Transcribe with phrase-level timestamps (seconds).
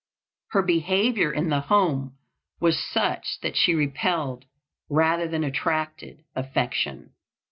[0.47, 2.17] Her behavior in the home
[2.59, 4.45] was such that she repelled,
[4.89, 7.11] rather than attracted, affection.